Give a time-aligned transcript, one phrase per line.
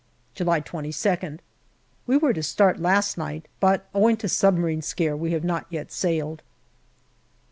[0.33, 0.63] JULY 169
[1.11, 1.39] July 22nd.
[2.07, 5.91] We were to start last night, but owing to submarine scare we have not yet
[5.91, 6.41] sailed.